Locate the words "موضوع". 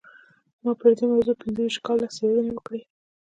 1.13-1.35